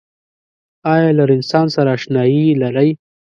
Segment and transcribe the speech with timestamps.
[0.93, 2.89] آیا له رنسانس سره اشنایې لرئ؟